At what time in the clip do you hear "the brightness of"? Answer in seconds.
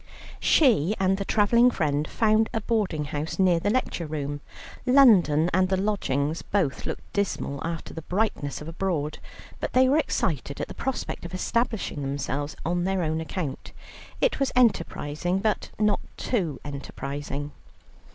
7.93-8.67